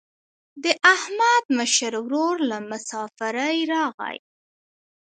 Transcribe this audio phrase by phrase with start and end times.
[0.63, 4.17] د احمد مشر ورور له مسافرۍ راغی.